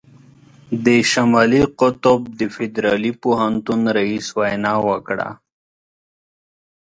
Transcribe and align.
د 0.85 0.87
شمالي 1.11 1.63
قطب 1.79 2.19
د 2.39 2.41
فدرالي 2.55 3.11
پوهنتون 3.23 3.81
رييس 3.97 4.27
وینا 4.37 4.75
وکړه. 4.89 5.29